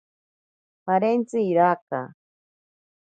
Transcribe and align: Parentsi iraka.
Parentsi 0.85 1.37
iraka. 1.51 2.01